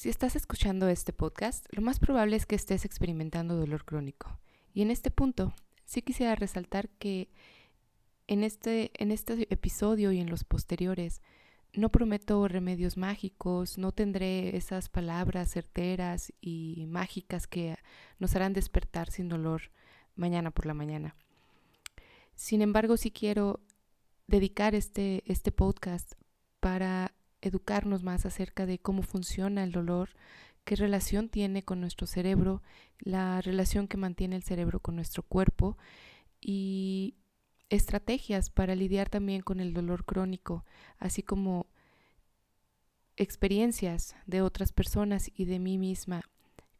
Si 0.00 0.08
estás 0.08 0.34
escuchando 0.34 0.88
este 0.88 1.12
podcast, 1.12 1.66
lo 1.72 1.82
más 1.82 2.00
probable 2.00 2.34
es 2.34 2.46
que 2.46 2.54
estés 2.54 2.86
experimentando 2.86 3.54
dolor 3.54 3.84
crónico. 3.84 4.34
Y 4.72 4.80
en 4.80 4.90
este 4.90 5.10
punto, 5.10 5.52
sí 5.84 6.00
quisiera 6.00 6.34
resaltar 6.34 6.88
que 6.88 7.28
en 8.26 8.42
este, 8.42 8.92
en 8.94 9.12
este 9.12 9.46
episodio 9.52 10.10
y 10.10 10.18
en 10.18 10.30
los 10.30 10.42
posteriores, 10.42 11.20
no 11.74 11.90
prometo 11.90 12.48
remedios 12.48 12.96
mágicos, 12.96 13.76
no 13.76 13.92
tendré 13.92 14.56
esas 14.56 14.88
palabras 14.88 15.50
certeras 15.50 16.32
y 16.40 16.86
mágicas 16.88 17.46
que 17.46 17.76
nos 18.18 18.34
harán 18.34 18.54
despertar 18.54 19.10
sin 19.10 19.28
dolor 19.28 19.70
mañana 20.16 20.50
por 20.50 20.64
la 20.64 20.72
mañana. 20.72 21.14
Sin 22.36 22.62
embargo, 22.62 22.96
sí 22.96 23.10
quiero 23.10 23.60
dedicar 24.28 24.74
este, 24.74 25.22
este 25.26 25.52
podcast 25.52 26.14
para 26.58 27.12
educarnos 27.42 28.02
más 28.02 28.26
acerca 28.26 28.66
de 28.66 28.78
cómo 28.78 29.02
funciona 29.02 29.64
el 29.64 29.72
dolor, 29.72 30.10
qué 30.64 30.76
relación 30.76 31.28
tiene 31.28 31.62
con 31.62 31.80
nuestro 31.80 32.06
cerebro, 32.06 32.62
la 32.98 33.40
relación 33.40 33.88
que 33.88 33.96
mantiene 33.96 34.36
el 34.36 34.42
cerebro 34.42 34.80
con 34.80 34.96
nuestro 34.96 35.22
cuerpo 35.22 35.78
y 36.40 37.14
estrategias 37.70 38.50
para 38.50 38.74
lidiar 38.74 39.08
también 39.08 39.42
con 39.42 39.60
el 39.60 39.72
dolor 39.72 40.04
crónico, 40.04 40.64
así 40.98 41.22
como 41.22 41.66
experiencias 43.16 44.16
de 44.26 44.42
otras 44.42 44.72
personas 44.72 45.30
y 45.34 45.44
de 45.44 45.58
mí 45.58 45.78
misma 45.78 46.22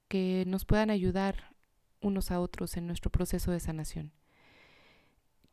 que 0.09 0.45
nos 0.46 0.65
puedan 0.65 0.90
ayudar 0.90 1.54
unos 2.01 2.30
a 2.30 2.40
otros 2.40 2.77
en 2.77 2.87
nuestro 2.87 3.10
proceso 3.10 3.52
de 3.52 3.60
sanación. 3.60 4.12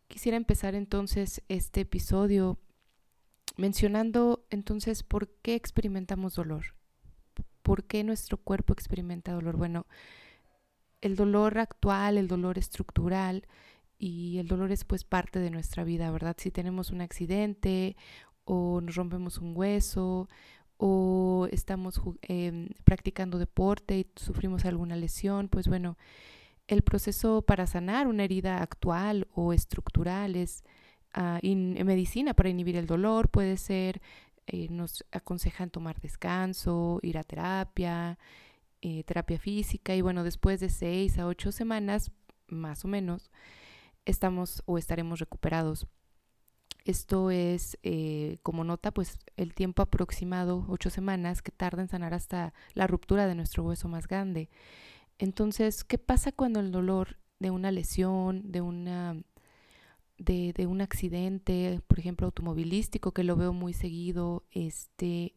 Quisiera 0.08 0.38
empezar 0.38 0.76
entonces 0.76 1.44
este 1.50 1.82
episodio 1.82 2.58
mencionando 3.58 4.37
entonces 4.50 5.04
por 5.04 5.30
qué 5.42 5.56
experimentamos 5.56 6.36
dolor. 6.36 6.76
¿Por 7.62 7.84
qué 7.84 8.04
nuestro 8.04 8.38
cuerpo 8.38 8.74
experimenta 8.74 9.34
dolor? 9.34 9.58
Bueno, 9.58 9.88
el 11.02 11.16
dolor 11.16 11.60
actual, 11.60 12.18
el 12.18 12.28
dolor 12.28 12.58
estructural 12.58 13.46
y 14.00 14.38
el 14.38 14.48
dolor 14.48 14.72
es 14.72 14.86
pues 14.86 15.04
parte 15.04 15.40
de 15.40 15.50
nuestra 15.50 15.84
vida, 15.84 16.12
¿verdad? 16.12 16.36
Si 16.40 16.52
tenemos 16.52 16.92
un 16.92 17.02
accidente 17.02 17.96
o 18.46 18.82
nos 18.82 18.96
rompemos 18.96 19.38
un 19.40 19.54
hueso 19.56 20.30
o 20.78 21.48
estamos 21.52 22.00
em, 22.22 22.70
practicando 22.84 23.40
deporte 23.40 24.00
y 24.00 24.08
sufrimos 24.16 24.66
alguna 24.66 24.96
lesión, 24.96 25.50
pues 25.50 25.68
bueno, 25.68 25.98
el 26.68 26.82
proceso 26.84 27.42
para 27.42 27.66
sanar 27.68 28.08
una 28.08 28.24
herida 28.24 28.62
actual 28.62 29.28
o 29.34 29.54
estructural 29.54 30.36
es 30.36 30.64
uh, 31.16 31.40
en 31.42 31.86
medicina 31.86 32.34
para 32.34 32.50
inhibir 32.50 32.76
el 32.76 32.88
dolor, 32.88 33.30
puede 33.30 33.58
ser, 33.58 34.02
eh, 34.48 34.68
nos 34.70 35.06
aconsejan 35.12 35.70
tomar 35.70 36.00
descanso, 36.00 37.00
ir 37.04 37.18
a 37.18 37.24
terapia, 37.24 38.18
eh, 38.82 39.04
terapia 39.04 39.38
física 39.40 39.96
y 39.96 40.02
bueno, 40.02 40.24
después 40.24 40.60
de 40.60 40.70
seis 40.70 41.20
a 41.20 41.28
ocho 41.28 41.52
semanas, 41.52 42.12
más 42.48 42.86
o 42.86 42.88
menos, 42.88 43.30
estamos 44.06 44.64
o 44.66 44.78
estaremos 44.78 45.20
recuperados. 45.20 45.88
Esto 46.86 47.32
es, 47.32 47.78
eh, 47.84 48.38
como 48.44 48.64
nota, 48.64 48.92
pues 48.92 49.20
el 49.36 49.54
tiempo 49.54 49.82
aproximado, 49.82 50.66
ocho 50.70 50.90
semanas, 50.90 51.42
que 51.42 51.52
tarda 51.52 51.82
en 51.82 51.90
sanar 51.90 52.14
hasta 52.14 52.54
la 52.74 52.88
ruptura 52.88 53.28
de 53.28 53.36
nuestro 53.36 53.64
hueso 53.64 53.90
más 53.90 54.08
grande. 54.08 54.50
Entonces, 55.20 55.84
¿qué 55.84 55.98
pasa 55.98 56.32
cuando 56.32 56.62
el 56.62 56.72
dolor 56.72 57.18
de 57.40 57.52
una 57.52 57.72
lesión, 57.72 58.52
de 58.52 58.62
una 58.62 59.22
de, 60.18 60.54
de, 60.54 60.68
un 60.68 60.82
accidente, 60.82 61.82
por 61.88 62.00
ejemplo, 62.00 62.26
automovilístico, 62.26 63.12
que 63.12 63.24
lo 63.24 63.36
veo 63.36 63.54
muy 63.54 63.74
seguido, 63.74 64.44
este, 64.52 65.36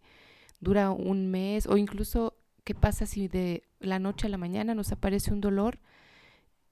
dura 0.60 0.90
un 0.90 1.30
mes, 1.30 1.66
o 1.66 1.76
incluso 1.76 2.36
qué 2.64 2.74
pasa 2.74 3.06
si 3.06 3.28
de 3.28 3.64
la 3.78 3.98
noche 3.98 4.26
a 4.26 4.30
la 4.30 4.38
mañana 4.38 4.74
nos 4.74 4.92
aparece 4.92 5.32
un 5.32 5.40
dolor 5.40 5.80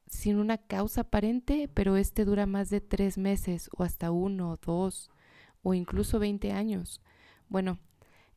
sin 0.06 0.38
una 0.38 0.58
causa 0.58 1.02
aparente, 1.02 1.68
pero 1.72 1.96
este 1.96 2.24
dura 2.24 2.46
más 2.46 2.70
de 2.70 2.80
tres 2.80 3.18
meses 3.18 3.68
o 3.76 3.84
hasta 3.84 4.10
uno, 4.10 4.58
dos 4.64 5.10
o 5.62 5.74
incluso 5.74 6.18
20 6.18 6.52
años. 6.52 7.02
Bueno, 7.48 7.78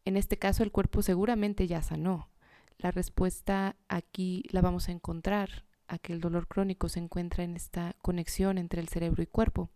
en 0.06 0.18
este 0.18 0.38
caso 0.38 0.64
el 0.64 0.72
cuerpo 0.72 1.02
seguramente 1.02 1.68
ya 1.68 1.82
sanó. 1.82 2.30
La 2.78 2.92
respuesta 2.92 3.76
aquí 3.88 4.44
la 4.50 4.62
vamos 4.62 4.90
a 4.90 4.92
encontrar, 4.92 5.66
a 5.92 6.00
que 6.00 6.14
el 6.14 6.22
dolor 6.22 6.48
crónico 6.48 6.88
se 6.88 7.00
encuentra 7.00 7.44
en 7.44 7.56
esta 7.56 7.96
conexión 8.02 8.58
entre 8.58 8.80
el 8.80 8.88
cerebro 8.88 9.22
y 9.22 9.28
cuerpo. 9.28 9.70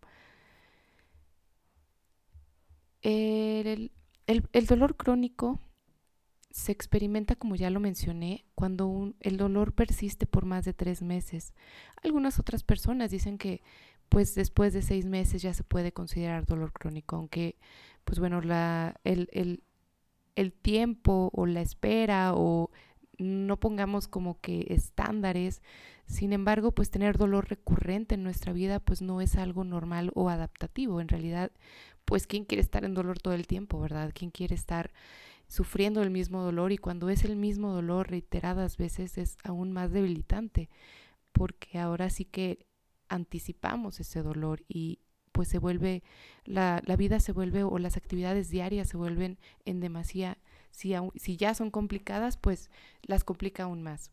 El, 3.02 3.92
el 4.26 4.66
dolor 4.66 4.96
crónico 4.96 5.60
se 6.50 6.72
experimenta, 6.72 7.36
como 7.36 7.54
ya 7.54 7.68
lo 7.68 7.80
mencioné, 7.80 8.46
cuando 8.54 9.12
el 9.20 9.36
dolor 9.36 9.74
persiste 9.74 10.24
por 10.26 10.46
más 10.46 10.64
de 10.64 10.72
tres 10.72 11.02
meses. 11.02 11.52
Algunas 12.02 12.38
otras 12.38 12.62
personas 12.62 13.10
dicen 13.10 13.36
que 13.36 13.62
pues 14.08 14.34
después 14.34 14.72
de 14.72 14.80
seis 14.80 15.04
meses 15.04 15.42
ya 15.42 15.52
se 15.52 15.64
puede 15.64 15.92
considerar 15.92 16.46
dolor 16.46 16.72
crónico, 16.72 17.16
aunque 17.16 17.58
pues 18.04 18.18
bueno, 18.18 18.40
la, 18.40 18.98
el, 19.04 19.28
el, 19.32 19.62
el 20.34 20.54
tiempo 20.54 21.30
o 21.34 21.44
la 21.44 21.60
espera 21.60 22.32
o 22.34 22.70
no 23.18 23.58
pongamos 23.58 24.08
como 24.08 24.40
que 24.40 24.66
estándares. 24.70 25.62
Sin 26.06 26.32
embargo, 26.32 26.72
pues 26.72 26.90
tener 26.90 27.18
dolor 27.18 27.48
recurrente 27.48 28.14
en 28.14 28.22
nuestra 28.22 28.52
vida 28.52 28.80
pues 28.80 29.02
no 29.02 29.20
es 29.20 29.36
algo 29.36 29.64
normal 29.64 30.10
o 30.14 30.28
adaptativo. 30.30 31.00
En 31.00 31.08
realidad, 31.08 31.50
pues 32.04 32.26
¿quién 32.26 32.44
quiere 32.44 32.62
estar 32.62 32.84
en 32.84 32.94
dolor 32.94 33.18
todo 33.18 33.34
el 33.34 33.46
tiempo, 33.46 33.80
verdad? 33.80 34.12
¿Quién 34.14 34.30
quiere 34.30 34.54
estar 34.54 34.92
sufriendo 35.48 36.02
el 36.02 36.10
mismo 36.10 36.42
dolor 36.42 36.72
y 36.72 36.78
cuando 36.78 37.08
es 37.08 37.24
el 37.24 37.36
mismo 37.36 37.72
dolor 37.72 38.10
reiteradas 38.10 38.76
veces 38.76 39.16
es 39.18 39.36
aún 39.44 39.72
más 39.72 39.92
debilitante 39.92 40.68
porque 41.32 41.78
ahora 41.78 42.10
sí 42.10 42.24
que 42.24 42.66
anticipamos 43.08 44.00
ese 44.00 44.22
dolor 44.22 44.64
y 44.68 45.00
pues 45.32 45.48
se 45.48 45.58
vuelve, 45.58 46.02
la, 46.44 46.82
la 46.86 46.96
vida 46.96 47.20
se 47.20 47.32
vuelve 47.32 47.62
o 47.62 47.78
las 47.78 47.98
actividades 47.98 48.48
diarias 48.48 48.88
se 48.88 48.96
vuelven 48.96 49.38
en 49.66 49.80
demasía, 49.80 50.38
si, 50.70 50.94
si 51.16 51.36
ya 51.36 51.54
son 51.54 51.70
complicadas 51.70 52.36
pues 52.36 52.70
las 53.02 53.24
complica 53.24 53.64
aún 53.64 53.82
más. 53.82 54.10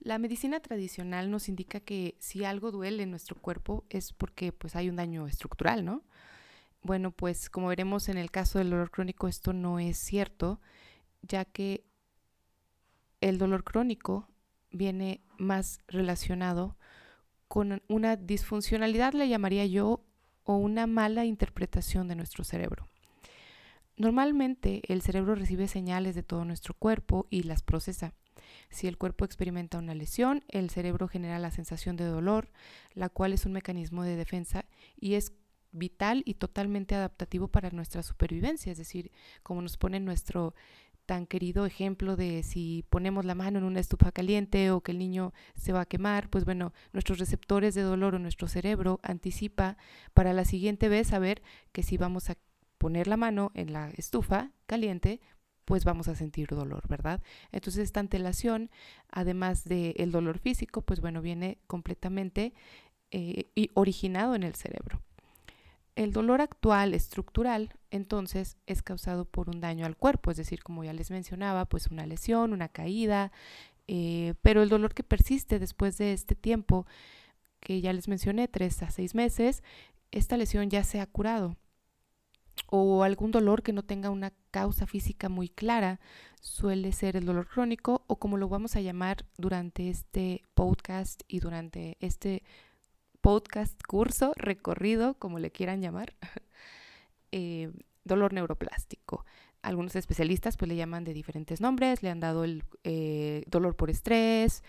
La 0.00 0.18
medicina 0.18 0.60
tradicional 0.60 1.30
nos 1.30 1.48
indica 1.48 1.80
que 1.80 2.16
si 2.18 2.44
algo 2.44 2.70
duele 2.70 3.02
en 3.02 3.10
nuestro 3.10 3.36
cuerpo 3.36 3.84
es 3.90 4.12
porque 4.14 4.50
pues 4.50 4.74
hay 4.74 4.88
un 4.88 4.96
daño 4.96 5.26
estructural, 5.26 5.84
¿no? 5.84 6.02
Bueno, 6.82 7.10
pues 7.10 7.50
como 7.50 7.68
veremos 7.68 8.08
en 8.08 8.16
el 8.16 8.30
caso 8.30 8.58
del 8.58 8.70
dolor 8.70 8.90
crónico 8.90 9.28
esto 9.28 9.52
no 9.52 9.78
es 9.78 9.98
cierto, 9.98 10.60
ya 11.20 11.44
que 11.44 11.84
el 13.20 13.36
dolor 13.36 13.64
crónico 13.64 14.28
viene 14.70 15.20
más 15.36 15.80
relacionado 15.88 16.78
con 17.48 17.82
una 17.88 18.16
disfuncionalidad, 18.16 19.12
le 19.12 19.28
llamaría 19.28 19.66
yo, 19.66 20.04
o 20.44 20.56
una 20.56 20.86
mala 20.86 21.24
interpretación 21.24 22.08
de 22.08 22.16
nuestro 22.16 22.44
cerebro. 22.44 22.89
Normalmente 24.00 24.80
el 24.90 25.02
cerebro 25.02 25.34
recibe 25.34 25.68
señales 25.68 26.14
de 26.14 26.22
todo 26.22 26.46
nuestro 26.46 26.72
cuerpo 26.72 27.26
y 27.28 27.42
las 27.42 27.60
procesa. 27.60 28.14
Si 28.70 28.86
el 28.86 28.96
cuerpo 28.96 29.26
experimenta 29.26 29.76
una 29.76 29.94
lesión, 29.94 30.42
el 30.48 30.70
cerebro 30.70 31.06
genera 31.06 31.38
la 31.38 31.50
sensación 31.50 31.96
de 31.96 32.06
dolor, 32.06 32.48
la 32.94 33.10
cual 33.10 33.34
es 33.34 33.44
un 33.44 33.52
mecanismo 33.52 34.02
de 34.02 34.16
defensa 34.16 34.64
y 34.98 35.16
es 35.16 35.34
vital 35.70 36.22
y 36.24 36.36
totalmente 36.36 36.94
adaptativo 36.94 37.48
para 37.48 37.68
nuestra 37.72 38.02
supervivencia, 38.02 38.72
es 38.72 38.78
decir, 38.78 39.12
como 39.42 39.60
nos 39.60 39.76
pone 39.76 40.00
nuestro 40.00 40.54
tan 41.04 41.26
querido 41.26 41.66
ejemplo 41.66 42.16
de 42.16 42.42
si 42.42 42.86
ponemos 42.88 43.26
la 43.26 43.34
mano 43.34 43.58
en 43.58 43.64
una 43.64 43.80
estufa 43.80 44.12
caliente 44.12 44.70
o 44.70 44.80
que 44.80 44.92
el 44.92 44.98
niño 44.98 45.34
se 45.56 45.74
va 45.74 45.82
a 45.82 45.86
quemar, 45.86 46.30
pues 46.30 46.46
bueno, 46.46 46.72
nuestros 46.94 47.18
receptores 47.18 47.74
de 47.74 47.82
dolor 47.82 48.14
o 48.14 48.18
nuestro 48.18 48.48
cerebro 48.48 48.98
anticipa 49.02 49.76
para 50.14 50.32
la 50.32 50.46
siguiente 50.46 50.88
vez 50.88 51.08
saber 51.08 51.42
que 51.72 51.82
si 51.82 51.98
vamos 51.98 52.30
a 52.30 52.36
poner 52.80 53.08
la 53.08 53.18
mano 53.18 53.52
en 53.54 53.74
la 53.74 53.90
estufa 53.90 54.52
caliente, 54.66 55.20
pues 55.66 55.84
vamos 55.84 56.08
a 56.08 56.14
sentir 56.14 56.48
dolor, 56.48 56.88
¿verdad? 56.88 57.22
Entonces 57.52 57.84
esta 57.84 58.00
antelación, 58.00 58.70
además 59.10 59.64
del 59.64 60.10
dolor 60.10 60.38
físico, 60.38 60.80
pues 60.80 61.00
bueno, 61.00 61.20
viene 61.20 61.58
completamente 61.66 62.54
eh, 63.10 63.50
y 63.54 63.70
originado 63.74 64.34
en 64.34 64.44
el 64.44 64.54
cerebro. 64.54 65.02
El 65.94 66.12
dolor 66.12 66.40
actual 66.40 66.94
estructural, 66.94 67.74
entonces, 67.90 68.56
es 68.66 68.82
causado 68.82 69.26
por 69.26 69.50
un 69.50 69.60
daño 69.60 69.84
al 69.84 69.96
cuerpo, 69.96 70.30
es 70.30 70.38
decir, 70.38 70.62
como 70.62 70.82
ya 70.82 70.94
les 70.94 71.10
mencionaba, 71.10 71.66
pues 71.66 71.88
una 71.88 72.06
lesión, 72.06 72.54
una 72.54 72.68
caída, 72.68 73.30
eh, 73.88 74.34
pero 74.40 74.62
el 74.62 74.70
dolor 74.70 74.94
que 74.94 75.02
persiste 75.02 75.58
después 75.58 75.98
de 75.98 76.14
este 76.14 76.34
tiempo, 76.34 76.86
que 77.60 77.82
ya 77.82 77.92
les 77.92 78.08
mencioné, 78.08 78.48
tres 78.48 78.82
a 78.82 78.90
seis 78.90 79.14
meses, 79.14 79.62
esta 80.12 80.38
lesión 80.38 80.70
ya 80.70 80.82
se 80.82 81.00
ha 81.00 81.06
curado. 81.06 81.56
O 82.68 83.02
algún 83.02 83.30
dolor 83.30 83.62
que 83.62 83.72
no 83.72 83.82
tenga 83.82 84.10
una 84.10 84.32
causa 84.50 84.86
física 84.86 85.28
muy 85.28 85.48
clara, 85.48 86.00
suele 86.40 86.92
ser 86.92 87.16
el 87.16 87.24
dolor 87.24 87.48
crónico 87.48 88.04
o 88.06 88.18
como 88.18 88.36
lo 88.36 88.48
vamos 88.48 88.76
a 88.76 88.80
llamar 88.80 89.26
durante 89.36 89.88
este 89.88 90.42
podcast 90.54 91.22
y 91.28 91.40
durante 91.40 91.96
este 92.00 92.42
podcast, 93.20 93.80
curso, 93.86 94.32
recorrido, 94.36 95.14
como 95.14 95.38
le 95.38 95.50
quieran 95.50 95.80
llamar, 95.80 96.14
eh, 97.32 97.70
dolor 98.04 98.32
neuroplástico. 98.32 99.24
algunos 99.62 99.94
especialistas 99.94 100.56
pues 100.56 100.68
le 100.68 100.76
llaman 100.76 101.04
de 101.04 101.12
diferentes 101.12 101.60
nombres, 101.60 102.02
le 102.02 102.10
han 102.10 102.20
dado 102.20 102.44
el 102.44 102.64
eh, 102.84 103.44
dolor 103.46 103.76
por 103.76 103.90
estrés, 103.90 104.62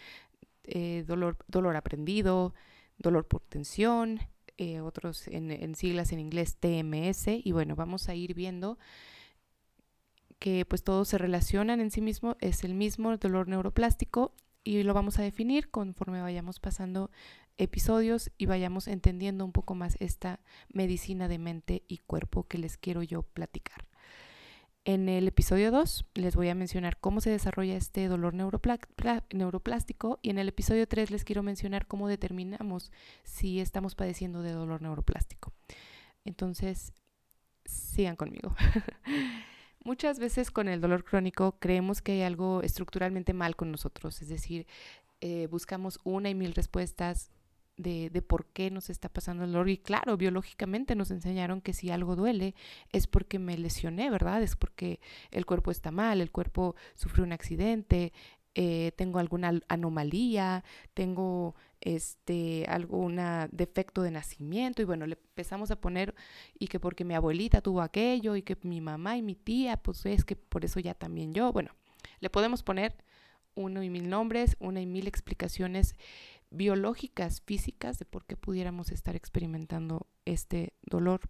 eh, 0.66 1.04
dolor, 1.08 1.38
dolor 1.48 1.76
aprendido, 1.78 2.54
dolor 2.98 3.26
por 3.28 3.42
tensión, 3.42 4.20
eh, 4.62 4.80
otros 4.80 5.28
en, 5.28 5.50
en, 5.50 5.74
siglas 5.74 6.12
en 6.12 6.20
inglés 6.20 6.56
TMS, 6.58 7.26
y 7.44 7.52
bueno, 7.52 7.76
vamos 7.76 8.10
a 8.10 8.14
ir 8.14 8.36
viendo 8.36 8.78
que 10.38 10.66
pues 10.66 10.84
todos 10.84 11.08
se 11.08 11.18
relacionan 11.18 11.82
en 11.82 11.90
sí 11.90 12.00
mismo, 12.00 12.38
es 12.42 12.64
el 12.64 12.76
mismo 12.76 13.18
dolor 13.18 13.48
neuroplástico 13.48 14.36
y 14.64 14.84
lo 14.84 14.94
vamos 14.94 15.18
a 15.18 15.24
definir 15.24 15.72
conforme 15.72 16.22
vayamos 16.22 16.60
pasando 16.60 17.10
episodios 17.58 18.30
y 18.38 18.46
vayamos 18.46 18.88
entendiendo 18.88 19.46
un 19.46 19.52
poco 19.52 19.74
más 19.74 19.98
esta 20.00 20.42
medicina 20.72 21.28
de 21.28 21.40
mente 21.40 21.82
y 21.88 21.98
cuerpo 21.98 22.44
que 22.44 22.60
les 22.60 22.78
quiero 22.78 23.02
yo 23.02 23.24
platicar. 23.24 23.91
En 24.84 25.10
el 25.10 25.28
episodio 25.28 25.70
2 25.70 26.06
les 26.16 26.36
voy 26.36 26.50
a 26.50 26.56
mencionar 26.56 26.98
cómo 26.98 27.22
se 27.22 27.30
desarrolla 27.30 27.76
este 27.76 28.08
dolor 28.08 28.34
neuroplástico 28.34 30.18
y 30.24 30.32
en 30.32 30.40
el 30.40 30.48
episodio 30.48 30.88
3 30.88 31.12
les 31.12 31.24
quiero 31.24 31.44
mencionar 31.44 31.86
cómo 31.86 32.08
determinamos 32.08 32.92
si 33.24 33.60
estamos 33.60 33.94
padeciendo 33.94 34.42
de 34.42 34.54
dolor 34.54 34.82
neuroplástico. 34.82 35.54
Entonces, 36.26 36.94
sigan 37.64 38.16
conmigo. 38.16 38.56
Muchas 39.86 40.18
veces 40.18 40.50
con 40.50 40.68
el 40.68 40.82
dolor 40.82 41.04
crónico 41.04 41.60
creemos 41.60 42.02
que 42.02 42.14
hay 42.14 42.22
algo 42.24 42.64
estructuralmente 42.64 43.34
mal 43.34 43.56
con 43.56 43.72
nosotros, 43.72 44.20
es 44.24 44.30
decir, 44.30 44.66
eh, 45.22 45.46
buscamos 45.46 46.00
una 46.04 46.32
y 46.32 46.36
mil 46.36 46.56
respuestas 46.56 47.30
de, 47.78 48.10
de, 48.10 48.22
por 48.22 48.46
qué 48.48 48.72
nos 48.72 48.90
está 48.90 49.10
pasando 49.10 49.44
el 49.44 49.52
dolor. 49.52 49.70
Y 49.70 49.78
claro, 49.78 50.18
biológicamente 50.18 50.96
nos 50.96 51.12
enseñaron 51.12 51.62
que 51.62 51.74
si 51.74 51.90
algo 51.90 52.16
duele 52.16 52.56
es 52.92 53.08
porque 53.08 53.40
me 53.40 53.58
lesioné, 53.58 54.10
¿verdad? 54.10 54.44
Es 54.44 54.56
porque 54.56 55.00
el 55.32 55.46
cuerpo 55.46 55.72
está 55.72 55.92
mal, 55.92 56.22
el 56.22 56.32
cuerpo 56.32 56.76
sufrió 56.96 57.24
un 57.24 57.34
accidente, 57.34 58.14
eh, 58.54 58.92
tengo 58.98 59.20
alguna 59.20 59.62
anomalía, 59.70 60.66
tengo 60.94 61.56
este 61.80 62.66
algún 62.68 63.20
defecto 63.52 64.02
de 64.04 64.12
nacimiento 64.12 64.82
y 64.82 64.86
bueno, 64.86 65.08
le 65.08 65.14
empezamos 65.14 65.72
a 65.72 65.80
poner 65.80 66.14
y 66.60 66.68
que 66.68 66.80
porque 66.80 67.06
mi 67.06 67.16
abuelita 67.16 67.62
tuvo 67.62 67.82
aquello 67.82 68.36
y 68.36 68.42
que 68.42 68.58
mi 68.64 68.82
mamá 68.82 69.16
y 69.16 69.22
mi 69.22 69.36
tía, 69.36 69.78
pues 69.78 70.06
es 70.06 70.26
que 70.26 70.36
por 70.36 70.66
eso 70.66 70.82
ya 70.82 70.94
también 70.94 71.34
yo, 71.34 71.52
bueno, 71.54 71.72
le 72.20 72.30
podemos 72.30 72.62
poner 72.62 72.98
uno 73.56 73.84
y 73.84 73.90
mil 73.90 74.10
nombres, 74.10 74.58
una 74.60 74.82
y 74.82 74.86
mil 74.86 75.08
explicaciones 75.08 75.96
biológicas, 76.52 77.42
físicas 77.42 77.98
de 77.98 78.06
por 78.06 78.26
qué 78.26 78.38
pudiéramos 78.38 78.92
estar 78.92 79.16
experimentando 79.16 80.08
este 80.26 80.74
dolor. 80.84 81.22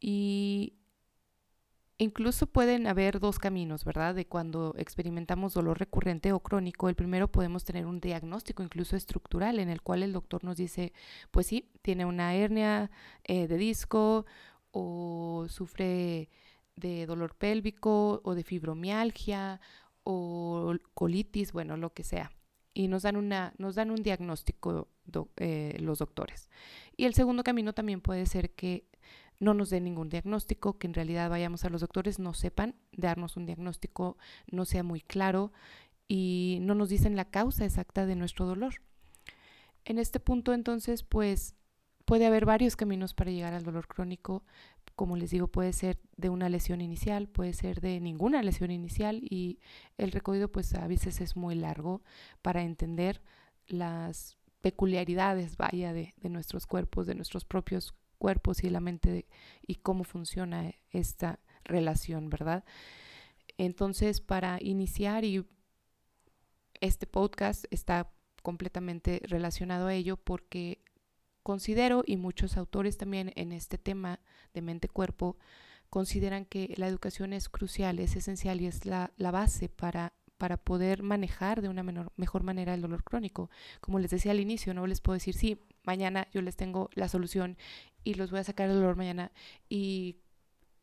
Y 0.00 0.74
incluso 1.98 2.46
pueden 2.46 2.86
haber 2.86 3.20
dos 3.20 3.38
caminos, 3.38 3.84
¿verdad? 3.84 4.14
De 4.14 4.26
cuando 4.26 4.74
experimentamos 4.76 5.54
dolor 5.54 5.78
recurrente 5.78 6.32
o 6.32 6.40
crónico. 6.40 6.88
El 6.88 6.96
primero 6.96 7.28
podemos 7.28 7.64
tener 7.64 7.86
un 7.86 8.00
diagnóstico 8.00 8.62
incluso 8.62 8.96
estructural 8.96 9.58
en 9.60 9.70
el 9.70 9.80
cual 9.80 10.02
el 10.02 10.12
doctor 10.12 10.44
nos 10.44 10.56
dice, 10.56 10.92
pues 11.30 11.46
sí, 11.46 11.70
tiene 11.82 12.04
una 12.04 12.34
hernia 12.34 12.90
eh, 13.24 13.46
de 13.48 13.56
disco 13.56 14.26
o 14.72 15.46
sufre 15.48 16.28
de 16.74 17.06
dolor 17.06 17.34
pélvico 17.36 18.20
o 18.24 18.34
de 18.34 18.44
fibromialgia 18.44 19.60
o 20.04 20.74
colitis, 20.94 21.52
bueno, 21.52 21.76
lo 21.76 21.90
que 21.94 22.04
sea 22.04 22.35
y 22.76 22.88
nos 22.88 23.04
dan, 23.04 23.16
una, 23.16 23.54
nos 23.56 23.74
dan 23.74 23.90
un 23.90 24.02
diagnóstico 24.02 24.88
eh, 25.38 25.78
los 25.80 25.98
doctores. 25.98 26.50
Y 26.94 27.06
el 27.06 27.14
segundo 27.14 27.42
camino 27.42 27.72
también 27.72 28.02
puede 28.02 28.26
ser 28.26 28.50
que 28.50 28.84
no 29.40 29.54
nos 29.54 29.70
den 29.70 29.84
ningún 29.84 30.10
diagnóstico, 30.10 30.76
que 30.76 30.86
en 30.86 30.92
realidad 30.92 31.30
vayamos 31.30 31.64
a 31.64 31.70
los 31.70 31.80
doctores, 31.80 32.18
no 32.18 32.34
sepan 32.34 32.74
darnos 32.92 33.38
un 33.38 33.46
diagnóstico, 33.46 34.18
no 34.50 34.66
sea 34.66 34.82
muy 34.82 35.00
claro 35.00 35.54
y 36.06 36.58
no 36.60 36.74
nos 36.74 36.90
dicen 36.90 37.16
la 37.16 37.24
causa 37.24 37.64
exacta 37.64 38.04
de 38.04 38.14
nuestro 38.14 38.44
dolor. 38.44 38.74
En 39.86 39.98
este 39.98 40.20
punto 40.20 40.52
entonces, 40.52 41.02
pues 41.02 41.54
puede 42.04 42.26
haber 42.26 42.44
varios 42.44 42.76
caminos 42.76 43.14
para 43.14 43.30
llegar 43.30 43.54
al 43.54 43.64
dolor 43.64 43.88
crónico, 43.88 44.44
como 44.96 45.16
les 45.16 45.30
digo, 45.30 45.46
puede 45.46 45.74
ser 45.74 46.00
de 46.16 46.30
una 46.30 46.48
lesión 46.48 46.80
inicial, 46.80 47.28
puede 47.28 47.52
ser 47.52 47.82
de 47.82 48.00
ninguna 48.00 48.42
lesión 48.42 48.70
inicial 48.70 49.20
y 49.22 49.60
el 49.98 50.10
recorrido 50.10 50.50
pues 50.50 50.74
a 50.74 50.88
veces 50.88 51.20
es 51.20 51.36
muy 51.36 51.54
largo 51.54 52.02
para 52.40 52.62
entender 52.62 53.22
las 53.68 54.38
peculiaridades, 54.62 55.58
vaya, 55.58 55.92
de, 55.92 56.14
nuestros 56.30 56.66
cuerpos, 56.66 57.06
de 57.06 57.14
nuestros 57.14 57.44
propios 57.44 57.94
cuerpos 58.18 58.64
y 58.64 58.70
la 58.70 58.80
mente 58.80 59.28
y 59.66 59.76
cómo 59.76 60.02
funciona 60.02 60.72
esta 60.90 61.40
relación, 61.64 62.30
¿verdad? 62.30 62.64
Entonces, 63.58 64.22
para 64.22 64.58
iniciar 64.62 65.24
y 65.24 65.46
este 66.80 67.06
podcast 67.06 67.66
está 67.70 68.10
completamente 68.42 69.20
relacionado 69.24 69.88
a 69.88 69.94
ello 69.94 70.16
porque 70.16 70.80
considero, 71.46 72.02
y 72.04 72.16
muchos 72.16 72.56
autores 72.56 72.96
también 72.96 73.32
en 73.36 73.52
este 73.52 73.78
tema 73.78 74.18
de 74.52 74.62
mente-cuerpo, 74.62 75.36
consideran 75.90 76.44
que 76.44 76.74
la 76.76 76.88
educación 76.88 77.32
es 77.32 77.48
crucial, 77.48 78.00
es 78.00 78.16
esencial 78.16 78.60
y 78.60 78.66
es 78.66 78.84
la, 78.84 79.12
base 79.16 79.68
para, 79.68 80.12
para 80.38 80.56
poder 80.56 81.04
manejar 81.04 81.62
de 81.62 81.68
una 81.68 81.84
menor, 81.84 82.12
mejor 82.16 82.42
manera 82.42 82.74
el 82.74 82.80
dolor 82.80 83.04
crónico. 83.04 83.48
Como 83.80 84.00
les 84.00 84.10
decía 84.10 84.32
al 84.32 84.40
inicio, 84.40 84.74
no 84.74 84.88
les 84.88 85.00
puedo 85.00 85.14
decir, 85.14 85.36
sí, 85.36 85.60
mañana 85.84 86.26
yo 86.32 86.42
les 86.42 86.56
tengo 86.56 86.90
la 86.94 87.06
solución 87.06 87.56
y 88.02 88.14
los 88.14 88.32
voy 88.32 88.40
a 88.40 88.44
sacar 88.44 88.68
el 88.68 88.74
dolor 88.74 88.96
mañana 88.96 89.30
y 89.68 90.16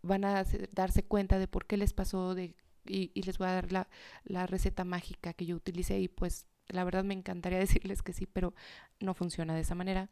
van 0.01 0.23
a 0.23 0.45
darse 0.71 1.03
cuenta 1.03 1.39
de 1.39 1.49
por 1.49 1.65
qué 1.65 1.75
les 1.75 1.91
pasó 1.91 2.35
de, 2.35 2.55
y, 2.85 3.11
y 3.13 3.23
les 3.23 3.37
voy 3.37 3.49
a 3.49 3.55
dar 3.55 3.73
la, 3.73 3.89
la 4.23 4.47
receta 4.47 4.85
mágica 4.85 5.33
que 5.33 5.45
yo 5.45 5.57
utilicé 5.57 5.99
y 5.99 6.07
pues 6.07 6.47
la 6.69 6.85
verdad 6.85 7.03
me 7.03 7.13
encantaría 7.13 7.59
decirles 7.67 8.01
que 8.01 8.13
sí, 8.13 8.25
pero 8.25 8.53
no 9.01 9.13
funciona 9.13 9.55
de 9.55 9.61
esa 9.61 9.75
manera 9.75 10.09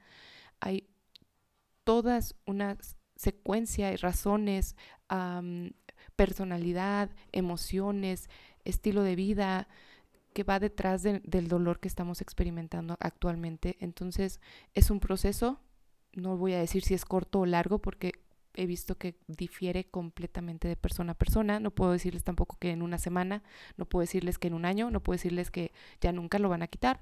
hay 0.62 0.88
todas 1.84 2.36
una 2.46 2.78
secuencia 3.16 3.92
y 3.92 3.98
razones, 3.98 4.75
personalidad, 6.16 7.10
emociones, 7.31 8.30
estilo 8.63 9.04
de 9.04 9.16
vida 9.16 9.68
que 10.34 10.44
va 10.44 10.60
detrás 10.60 11.04
del 11.04 11.48
dolor 11.48 11.80
que 11.80 11.88
estamos 11.88 12.22
experimentando 12.22 12.96
actualmente. 13.00 13.75
Entonces 13.80 14.40
es 14.74 14.90
un 14.90 15.00
proceso, 15.00 15.60
no 16.13 16.38
voy 16.38 16.54
a 16.54 16.60
decir 16.60 16.84
si 16.84 16.94
es 16.94 17.04
corto 17.04 17.42
o 17.42 17.46
largo 17.46 17.80
porque 17.80 18.13
he 18.54 18.66
visto 18.66 18.98
que 18.98 19.16
difiere 19.28 19.86
completamente 19.86 20.68
de 20.68 20.75
persona 20.75 21.13
a 21.13 21.18
persona. 21.18 21.60
No 21.60 21.72
puedo 21.72 21.92
decirles 21.92 22.24
tampoco 22.24 22.58
que 22.60 22.72
en 22.72 22.82
una 22.82 22.98
semana, 22.98 23.44
no 23.77 23.86
puedo 23.86 24.01
decirles 24.01 24.38
que 24.38 24.48
en 24.48 24.53
un 24.53 24.65
año, 24.65 24.91
no 24.91 25.01
puedo 25.01 25.15
decirles 25.15 25.51
que 25.51 25.72
ya 26.00 26.12
nunca 26.12 26.39
lo 26.39 26.50
van 26.50 26.62
a 26.62 26.68
quitar. 26.68 27.01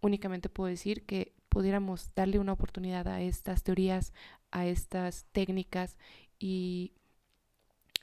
Únicamente 0.00 0.48
puedo 0.48 0.68
decir 0.68 1.04
que 1.06 1.34
pudiéramos 1.56 2.14
darle 2.14 2.38
una 2.38 2.52
oportunidad 2.52 3.08
a 3.08 3.22
estas 3.22 3.62
teorías, 3.62 4.12
a 4.50 4.66
estas 4.66 5.24
técnicas 5.32 5.96
y 6.38 6.92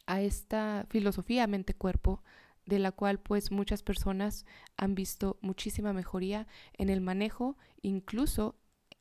a 0.07 0.21
esta 0.21 0.87
filosofía 0.89 1.45
mente-cuerpo 1.45 2.23
de 2.65 2.79
la 2.79 2.91
cual 2.91 3.19
pues 3.19 3.51
muchas 3.51 3.83
personas 3.83 4.47
han 4.75 4.95
visto 4.95 5.37
muchísima 5.41 5.93
mejoría 5.93 6.47
en 6.79 6.89
el 6.89 6.99
manejo, 6.99 7.55
incluso 7.83 8.55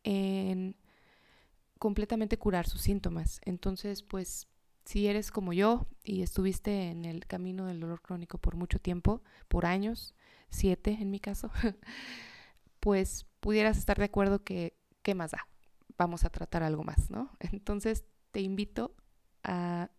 en 0.04 0.76
completamente 1.78 2.36
curar 2.36 2.68
sus 2.68 2.82
síntomas. 2.82 3.40
Entonces, 3.46 4.02
pues 4.02 4.48
si 4.84 5.06
eres 5.06 5.30
como 5.30 5.54
yo 5.54 5.86
y 6.04 6.20
estuviste 6.20 6.90
en 6.90 7.06
el 7.06 7.26
camino 7.26 7.64
del 7.64 7.80
dolor 7.80 8.02
crónico 8.02 8.36
por 8.36 8.56
mucho 8.56 8.78
tiempo, 8.78 9.22
por 9.48 9.64
años, 9.64 10.14
siete 10.50 10.98
en 11.00 11.10
mi 11.10 11.20
caso, 11.20 11.50
pues 12.80 13.24
pudieras 13.42 13.76
estar 13.76 13.98
de 13.98 14.04
acuerdo 14.04 14.44
que, 14.44 14.78
¿qué 15.02 15.16
más 15.16 15.32
da? 15.32 15.48
Vamos 15.98 16.24
a 16.24 16.30
tratar 16.30 16.62
algo 16.62 16.84
más, 16.84 17.10
¿no? 17.10 17.30
Entonces 17.40 18.04
te 18.30 18.40
invito 18.40 18.94
a 19.42 19.90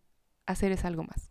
hacer 0.46 0.72
es 0.72 0.84
algo 0.84 1.04
más, 1.04 1.30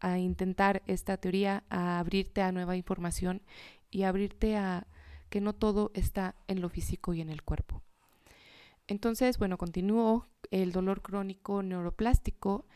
a 0.00 0.18
intentar 0.18 0.82
esta 0.86 1.16
teoría, 1.16 1.62
a 1.70 2.00
abrirte 2.00 2.42
a 2.42 2.50
nueva 2.50 2.76
información 2.76 3.42
y 3.90 4.02
abrirte 4.02 4.56
a 4.56 4.88
que 5.30 5.40
no 5.40 5.54
todo 5.54 5.92
está 5.94 6.34
en 6.48 6.60
lo 6.60 6.68
físico 6.68 7.14
y 7.14 7.20
en 7.20 7.30
el 7.30 7.42
cuerpo. 7.42 7.82
Entonces, 8.88 9.38
bueno, 9.38 9.56
continúo. 9.56 10.28
El 10.50 10.70
dolor 10.70 11.02
crónico 11.02 11.62
neuroplástico 11.62 12.66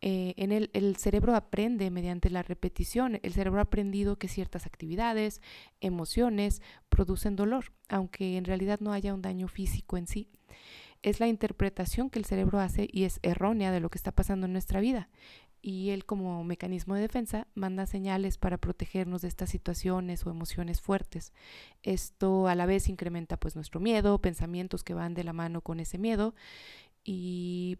eh, 0.00 0.34
en 0.36 0.52
el, 0.52 0.70
el, 0.74 0.96
cerebro 0.96 1.34
aprende 1.34 1.90
mediante 1.90 2.30
la 2.30 2.42
repetición. 2.42 3.18
El 3.22 3.32
cerebro 3.32 3.58
ha 3.58 3.64
aprendido 3.64 4.16
que 4.16 4.28
ciertas 4.28 4.66
actividades, 4.66 5.42
emociones 5.80 6.62
producen 6.88 7.34
dolor, 7.34 7.72
aunque 7.88 8.36
en 8.36 8.44
realidad 8.44 8.78
no 8.80 8.92
haya 8.92 9.12
un 9.12 9.22
daño 9.22 9.48
físico 9.48 9.96
en 9.96 10.06
sí. 10.06 10.28
Es 11.02 11.20
la 11.20 11.28
interpretación 11.28 12.10
que 12.10 12.18
el 12.18 12.24
cerebro 12.24 12.60
hace 12.60 12.88
y 12.90 13.04
es 13.04 13.20
errónea 13.22 13.72
de 13.72 13.80
lo 13.80 13.90
que 13.90 13.98
está 13.98 14.12
pasando 14.12 14.46
en 14.46 14.52
nuestra 14.52 14.80
vida. 14.80 15.08
Y 15.60 15.90
él 15.90 16.04
como 16.04 16.44
mecanismo 16.44 16.94
de 16.94 17.00
defensa 17.00 17.48
manda 17.54 17.86
señales 17.86 18.38
para 18.38 18.58
protegernos 18.58 19.22
de 19.22 19.28
estas 19.28 19.50
situaciones 19.50 20.24
o 20.24 20.30
emociones 20.30 20.80
fuertes. 20.80 21.32
Esto 21.82 22.46
a 22.46 22.54
la 22.54 22.66
vez 22.66 22.88
incrementa 22.88 23.36
pues 23.36 23.56
nuestro 23.56 23.80
miedo, 23.80 24.20
pensamientos 24.20 24.84
que 24.84 24.94
van 24.94 25.14
de 25.14 25.24
la 25.24 25.32
mano 25.32 25.60
con 25.60 25.80
ese 25.80 25.98
miedo 25.98 26.34
y 27.04 27.78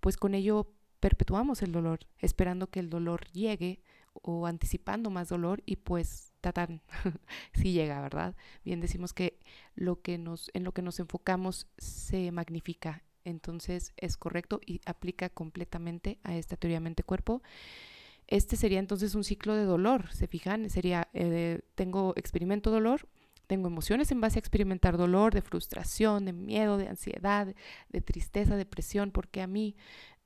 pues 0.00 0.16
con 0.16 0.34
ello 0.34 0.72
perpetuamos 1.00 1.62
el 1.62 1.72
dolor, 1.72 2.00
esperando 2.18 2.68
que 2.68 2.80
el 2.80 2.90
dolor 2.90 3.26
llegue 3.32 3.80
o 4.12 4.46
anticipando 4.46 5.10
más 5.10 5.28
dolor 5.28 5.62
y 5.64 5.76
pues 5.76 6.32
tatán, 6.40 6.82
si 7.54 7.72
llega, 7.72 8.00
¿verdad? 8.00 8.34
Bien 8.64 8.80
decimos 8.80 9.12
que 9.12 9.38
lo 9.74 10.00
que 10.02 10.18
nos 10.18 10.50
en 10.54 10.64
lo 10.64 10.72
que 10.72 10.82
nos 10.82 11.00
enfocamos 11.00 11.66
se 11.78 12.32
magnifica. 12.32 13.04
Entonces 13.24 13.92
es 13.96 14.16
correcto 14.16 14.60
y 14.64 14.80
aplica 14.86 15.28
completamente 15.28 16.18
a 16.22 16.36
esta 16.36 16.56
teoría 16.56 16.80
mente-cuerpo. 16.80 17.42
Este 18.26 18.56
sería 18.56 18.78
entonces 18.78 19.14
un 19.14 19.24
ciclo 19.24 19.54
de 19.54 19.64
dolor, 19.64 20.12
¿se 20.12 20.26
fijan? 20.26 20.68
Sería, 20.70 21.08
eh, 21.14 21.60
tengo, 21.74 22.12
experimento 22.16 22.70
dolor, 22.70 23.08
tengo 23.46 23.68
emociones 23.68 24.12
en 24.12 24.20
base 24.20 24.38
a 24.38 24.40
experimentar 24.40 24.98
dolor, 24.98 25.32
de 25.32 25.40
frustración, 25.40 26.26
de 26.26 26.34
miedo, 26.34 26.76
de 26.76 26.88
ansiedad, 26.88 27.54
de 27.88 28.00
tristeza, 28.02 28.56
depresión, 28.56 29.10
porque 29.10 29.40
a 29.40 29.46
mí 29.46 29.76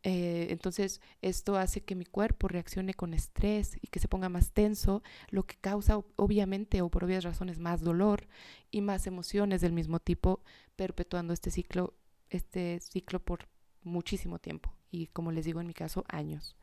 eh, 0.04 0.48
entonces, 0.50 1.00
esto 1.20 1.56
hace 1.56 1.82
que 1.82 1.94
mi 1.94 2.04
cuerpo 2.04 2.48
reaccione 2.48 2.94
con 2.94 3.14
estrés 3.14 3.76
y 3.80 3.86
que 3.86 4.00
se 4.00 4.08
ponga 4.08 4.28
más 4.28 4.52
tenso, 4.52 5.02
lo 5.30 5.44
que 5.44 5.56
causa, 5.56 5.98
obviamente, 6.16 6.82
o 6.82 6.88
por 6.88 7.04
obvias 7.04 7.24
razones, 7.24 7.58
más 7.58 7.82
dolor 7.82 8.26
y 8.70 8.80
más 8.80 9.06
emociones 9.06 9.60
del 9.60 9.72
mismo 9.72 10.00
tipo, 10.00 10.42
perpetuando 10.74 11.32
este 11.32 11.50
ciclo, 11.50 11.94
este 12.30 12.80
ciclo 12.80 13.20
por 13.20 13.48
muchísimo 13.84 14.38
tiempo. 14.38 14.74
Y 14.90 15.06
como 15.08 15.30
les 15.30 15.44
digo, 15.44 15.60
en 15.60 15.68
mi 15.68 15.74
caso, 15.74 16.04
años. 16.08 16.56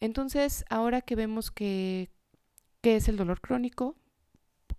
Entonces, 0.00 0.64
ahora 0.70 1.02
que 1.02 1.14
vemos 1.14 1.50
que, 1.50 2.10
qué 2.80 2.96
es 2.96 3.08
el 3.08 3.16
dolor 3.16 3.40
crónico, 3.40 3.96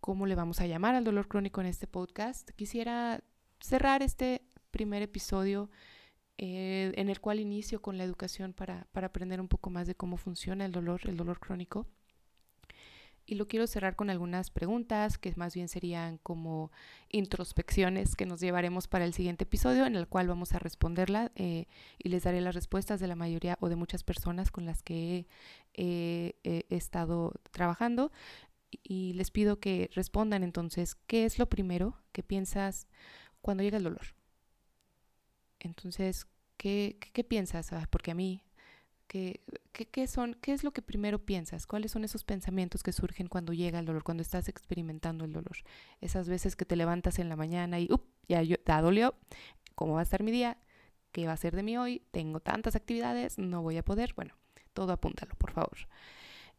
cómo 0.01 0.25
le 0.25 0.36
vamos 0.36 0.60
a 0.60 0.67
llamar 0.67 0.96
al 0.96 1.03
dolor 1.03 1.27
crónico 1.27 1.62
en 1.62 1.67
este 1.67 1.88
podcast, 1.88 2.50
quisiera 2.51 3.24
cerrar 3.60 4.01
este 4.01 4.41
primer 4.72 5.01
episodio 5.01 5.69
eh, 6.41 6.93
en 6.96 7.10
el 7.10 7.19
cual 7.19 7.41
inicio 7.41 7.81
con 7.81 7.98
la 7.98 8.05
educación 8.05 8.53
para, 8.53 8.88
para 8.93 9.08
aprender 9.08 9.41
un 9.41 9.50
poco 9.50 9.69
más 9.69 9.88
de 9.88 9.96
cómo 9.96 10.15
funciona 10.15 10.63
el 10.63 10.72
dolor, 10.72 11.01
el 11.03 11.17
dolor 11.17 11.38
crónico. 11.41 11.86
Y 13.25 13.36
lo 13.36 13.50
quiero 13.50 13.67
cerrar 13.67 13.98
con 13.98 14.10
algunas 14.10 14.50
preguntas 14.50 15.17
que 15.17 15.34
más 15.36 15.53
bien 15.53 15.67
serían 15.67 16.17
como 16.19 16.72
introspecciones 17.10 18.15
que 18.15 18.25
nos 18.25 18.39
llevaremos 18.39 18.88
para 18.88 19.03
el 19.03 19.13
siguiente 19.13 19.43
episodio 19.43 19.86
en 19.86 19.98
el 19.98 20.08
cual 20.08 20.29
vamos 20.29 20.53
a 20.53 20.60
responderla 20.60 21.34
eh, 21.36 21.67
y 21.98 22.08
les 22.08 22.24
daré 22.24 22.39
las 22.39 22.55
respuestas 22.55 23.01
de 23.01 23.08
la 23.08 23.17
mayoría 23.17 23.58
o 23.60 23.67
de 23.67 23.75
muchas 23.75 24.05
personas 24.05 24.50
con 24.50 24.65
las 24.65 24.81
que 24.81 25.27
he, 25.74 26.36
he 26.46 26.63
estado 26.69 27.34
trabajando. 27.51 28.13
Y 28.81 29.12
les 29.13 29.29
pido 29.29 29.60
que 29.60 29.89
respondan 29.93 30.43
entonces, 30.43 30.96
¿qué 31.05 31.25
es 31.25 31.38
lo 31.38 31.50
primero 31.50 31.98
que 32.13 32.24
piensas 32.24 32.88
cuando 33.41 33.62
llega 33.62 33.77
el 33.77 33.84
dolor? 33.84 34.19
Entonces, 35.60 36.28
¿qué, 36.58 36.98
qué, 37.13 37.24
piensas? 37.24 37.74
Ah, 37.74 37.88
porque 37.89 38.12
a 38.12 38.16
mí, 38.16 38.44
¿qué, 39.08 39.42
¿qué, 39.74 40.08
son, 40.08 40.36
¿qué 40.42 40.54
es 40.54 40.63
lo 40.63 40.72
que 40.72 40.82
primero 40.82 41.20
piensas? 41.25 41.68
¿Cuáles 41.68 41.92
son 41.92 42.04
esos 42.04 42.24
pensamientos 42.24 42.84
que 42.84 42.92
surgen 42.94 43.28
cuando 43.28 43.54
llega 43.54 43.80
el 43.80 43.86
dolor, 43.86 44.04
cuando 44.04 44.22
estás 44.22 44.48
experimentando 44.48 45.25
el 45.25 45.34
dolor? 45.34 45.58
Esas 46.01 46.30
veces 46.30 46.56
que 46.56 46.66
te 46.66 46.75
levantas 46.75 47.20
en 47.20 47.30
la 47.30 47.36
mañana 47.36 47.80
y, 47.80 47.88
¡up! 47.92 48.06
Ya, 48.28 48.42
ya 48.44 48.82
dolió, 48.82 49.16
¿cómo 49.75 49.94
va 49.94 50.01
a 50.01 50.04
estar 50.04 50.24
mi 50.24 50.32
día? 50.32 50.58
¿Qué 51.12 51.25
va 51.25 51.34
a 51.34 51.38
ser 51.38 51.56
de 51.56 51.63
mí 51.63 51.78
hoy? 51.78 52.04
Tengo 52.12 52.39
tantas 52.39 52.75
actividades, 52.75 53.39
no 53.39 53.62
voy 53.63 53.78
a 53.78 53.84
poder. 53.84 54.13
Bueno, 54.16 54.36
todo 54.74 54.94
apúntalo, 54.94 55.34
por 55.36 55.51
favor. 55.51 55.78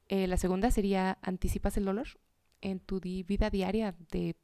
Eh, 0.09 0.27
la 0.27 0.37
segunda 0.37 0.71
sería, 0.73 1.19
¿anticipas 1.23 1.77
el 1.77 1.85
dolor? 1.85 2.09
En 2.61 2.81
tu 2.81 3.01
vida 3.01 3.49
diaria 3.49 3.95
te, 4.09 4.37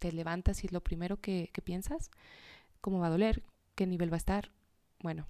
levantas 0.00 0.64
y 0.64 0.66
es 0.66 0.72
lo 0.72 0.82
primero 0.82 1.20
que 1.20 1.48
piensas. 1.64 2.10
¿Cómo 2.80 2.98
va 2.98 3.06
a 3.06 3.10
doler? 3.10 3.44
Qué 3.74 3.86
nivel 3.86 4.10
va 4.10 4.16
a 4.16 4.18
estar. 4.18 4.50
Bueno, 5.00 5.26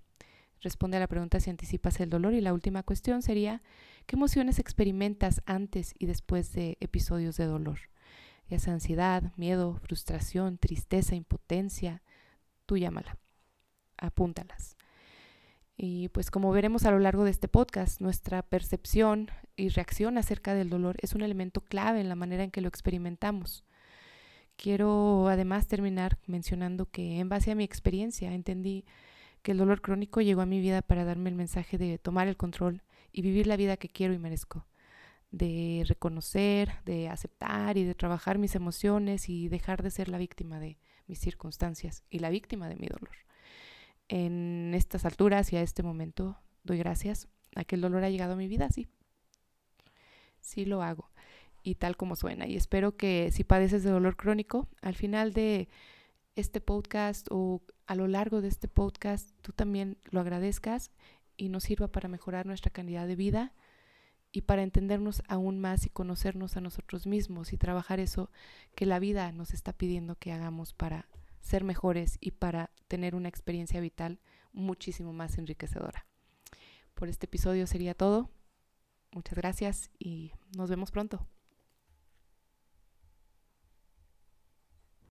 responde 0.60 0.96
a 0.96 1.00
la 1.00 1.08
pregunta 1.08 1.40
si 1.40 1.50
anticipas 1.50 2.00
el 2.00 2.10
dolor 2.10 2.34
y 2.34 2.40
la 2.40 2.52
última 2.52 2.82
cuestión 2.82 3.22
sería, 3.22 3.62
¿qué 4.06 4.16
emociones 4.16 4.58
experimentas 4.58 5.42
antes 5.46 5.94
y 5.98 6.06
después 6.06 6.52
de 6.52 6.76
episodios 6.80 7.36
de 7.36 7.46
dolor? 7.46 7.78
Ya 8.48 8.58
sea 8.58 8.74
ansiedad, 8.74 9.32
miedo, 9.36 9.78
frustración, 9.82 10.58
tristeza, 10.58 11.14
impotencia, 11.14 12.02
tú 12.66 12.76
llámala, 12.76 13.18
apúntalas. 13.96 14.76
Y 15.76 16.08
pues 16.10 16.30
como 16.30 16.52
veremos 16.52 16.84
a 16.84 16.90
lo 16.90 16.98
largo 16.98 17.24
de 17.24 17.30
este 17.30 17.48
podcast, 17.48 18.00
nuestra 18.00 18.42
percepción 18.42 19.30
y 19.56 19.68
reacción 19.70 20.18
acerca 20.18 20.54
del 20.54 20.70
dolor 20.70 20.96
es 21.00 21.14
un 21.14 21.22
elemento 21.22 21.60
clave 21.62 22.00
en 22.00 22.08
la 22.08 22.14
manera 22.14 22.44
en 22.44 22.50
que 22.50 22.60
lo 22.60 22.68
experimentamos. 22.68 23.64
Quiero 24.56 25.28
además 25.28 25.66
terminar 25.66 26.18
mencionando 26.26 26.86
que 26.86 27.18
en 27.18 27.28
base 27.28 27.50
a 27.50 27.54
mi 27.54 27.64
experiencia 27.64 28.32
entendí 28.32 28.84
que 29.42 29.52
el 29.52 29.58
dolor 29.58 29.80
crónico 29.80 30.20
llegó 30.20 30.40
a 30.40 30.46
mi 30.46 30.60
vida 30.60 30.82
para 30.82 31.04
darme 31.04 31.30
el 31.30 31.36
mensaje 31.36 31.78
de 31.78 31.98
tomar 31.98 32.28
el 32.28 32.36
control 32.36 32.82
y 33.12 33.22
vivir 33.22 33.46
la 33.46 33.56
vida 33.56 33.76
que 33.76 33.88
quiero 33.88 34.14
y 34.14 34.18
merezco, 34.18 34.66
de 35.30 35.84
reconocer, 35.86 36.74
de 36.84 37.08
aceptar 37.08 37.76
y 37.76 37.84
de 37.84 37.94
trabajar 37.94 38.38
mis 38.38 38.54
emociones 38.54 39.28
y 39.28 39.48
dejar 39.48 39.82
de 39.82 39.90
ser 39.90 40.08
la 40.08 40.18
víctima 40.18 40.60
de 40.60 40.78
mis 41.08 41.18
circunstancias 41.18 42.04
y 42.08 42.20
la 42.20 42.30
víctima 42.30 42.68
de 42.68 42.76
mi 42.76 42.86
dolor. 42.86 43.16
En 44.08 44.72
estas 44.74 45.04
alturas 45.04 45.52
y 45.52 45.56
a 45.56 45.62
este 45.62 45.82
momento 45.82 46.38
doy 46.62 46.78
gracias 46.78 47.28
a 47.56 47.64
que 47.64 47.74
el 47.74 47.80
dolor 47.80 48.04
ha 48.04 48.10
llegado 48.10 48.34
a 48.34 48.36
mi 48.36 48.46
vida, 48.46 48.68
sí. 48.70 48.88
Sí 50.40 50.64
lo 50.64 50.82
hago 50.82 51.11
y 51.62 51.76
tal 51.76 51.96
como 51.96 52.16
suena. 52.16 52.46
Y 52.46 52.56
espero 52.56 52.96
que 52.96 53.30
si 53.32 53.44
padeces 53.44 53.82
de 53.84 53.90
dolor 53.90 54.16
crónico, 54.16 54.68
al 54.80 54.94
final 54.94 55.32
de 55.32 55.68
este 56.34 56.60
podcast 56.60 57.26
o 57.30 57.62
a 57.86 57.94
lo 57.94 58.08
largo 58.08 58.40
de 58.40 58.48
este 58.48 58.68
podcast, 58.68 59.30
tú 59.42 59.52
también 59.52 59.98
lo 60.10 60.20
agradezcas 60.20 60.90
y 61.36 61.48
nos 61.48 61.64
sirva 61.64 61.88
para 61.88 62.08
mejorar 62.08 62.46
nuestra 62.46 62.70
calidad 62.70 63.06
de 63.06 63.16
vida 63.16 63.52
y 64.32 64.42
para 64.42 64.62
entendernos 64.62 65.22
aún 65.28 65.60
más 65.60 65.84
y 65.84 65.90
conocernos 65.90 66.56
a 66.56 66.60
nosotros 66.60 67.06
mismos 67.06 67.52
y 67.52 67.58
trabajar 67.58 68.00
eso 68.00 68.30
que 68.74 68.86
la 68.86 68.98
vida 68.98 69.30
nos 69.32 69.52
está 69.52 69.74
pidiendo 69.74 70.16
que 70.16 70.32
hagamos 70.32 70.72
para 70.72 71.08
ser 71.40 71.64
mejores 71.64 72.16
y 72.20 72.30
para 72.30 72.70
tener 72.88 73.14
una 73.14 73.28
experiencia 73.28 73.80
vital 73.80 74.20
muchísimo 74.52 75.12
más 75.12 75.36
enriquecedora. 75.36 76.06
Por 76.94 77.08
este 77.08 77.26
episodio 77.26 77.66
sería 77.66 77.94
todo. 77.94 78.30
Muchas 79.10 79.36
gracias 79.36 79.90
y 79.98 80.32
nos 80.56 80.70
vemos 80.70 80.90
pronto. 80.90 81.26